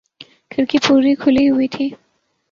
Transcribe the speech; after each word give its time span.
کھڑکی 0.51 0.77
پوری 0.85 1.13
کھلی 1.21 1.45
ہوئی 1.49 1.67
تھی 1.73 1.85